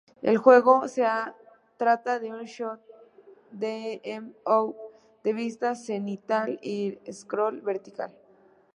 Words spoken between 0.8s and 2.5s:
se trata de un